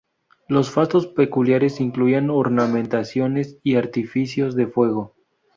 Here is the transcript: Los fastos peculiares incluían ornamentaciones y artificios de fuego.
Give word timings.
Los 0.47 0.71
fastos 0.71 1.05
peculiares 1.05 1.79
incluían 1.79 2.31
ornamentaciones 2.31 3.59
y 3.61 3.75
artificios 3.75 4.55
de 4.55 4.65
fuego. 4.65 5.13